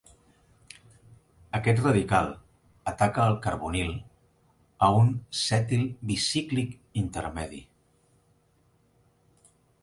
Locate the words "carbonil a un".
3.43-5.13